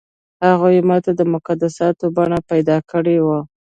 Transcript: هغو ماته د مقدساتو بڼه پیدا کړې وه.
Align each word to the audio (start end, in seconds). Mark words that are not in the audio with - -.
هغو 0.49 0.67
ماته 0.89 1.11
د 1.19 1.21
مقدساتو 1.33 2.05
بڼه 2.15 2.39
پیدا 2.49 2.77
کړې 2.91 3.17
وه. 3.25 3.39